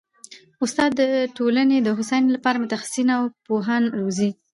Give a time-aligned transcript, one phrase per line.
[0.63, 1.01] استاد د
[1.37, 4.29] ټولني د هوسايني لپاره متخصصین او پوهان روزي.